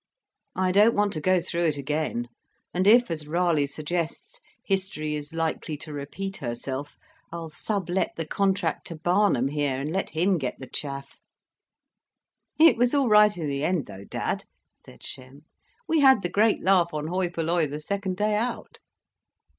"I 0.55 0.71
don't 0.71 0.95
want 0.95 1.13
to 1.13 1.21
go 1.21 1.39
through 1.39 1.65
it 1.65 1.77
again, 1.77 2.27
and 2.73 2.87
if, 2.87 3.11
as 3.11 3.27
Raleigh 3.27 3.67
suggests, 3.67 4.41
history 4.65 5.13
is 5.13 5.31
likely 5.31 5.77
to 5.77 5.93
repeat 5.93 6.37
herself, 6.37 6.97
I'll 7.31 7.49
sublet 7.51 8.13
the 8.15 8.25
contract 8.25 8.87
to 8.87 8.95
Barnum 8.95 9.49
here, 9.49 9.79
and 9.79 9.91
let 9.91 10.09
him 10.09 10.39
get 10.39 10.57
the 10.57 10.65
chaff." 10.65 11.19
"It 12.57 12.77
was 12.77 12.95
all 12.95 13.09
right 13.09 13.37
in 13.37 13.47
the 13.47 13.63
end, 13.63 13.85
though, 13.85 14.05
dad," 14.05 14.45
said 14.83 15.03
Shem. 15.03 15.43
"We 15.87 15.99
had 15.99 16.23
the 16.23 16.29
great 16.29 16.63
laugh 16.63 16.95
on 16.95 17.05
'hoi 17.05 17.29
polloi' 17.29 17.67
the 17.69 17.79
second 17.79 18.17
day 18.17 18.33
out." 18.35 18.79